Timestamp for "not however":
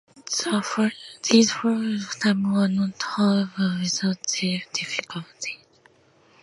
2.67-3.77